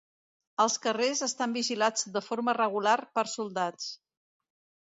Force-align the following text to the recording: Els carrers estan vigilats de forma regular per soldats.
Els 0.63 0.77
carrers 0.85 1.21
estan 1.27 1.53
vigilats 1.59 2.07
de 2.17 2.25
forma 2.31 2.57
regular 2.61 2.97
per 3.19 3.29
soldats. 3.35 3.93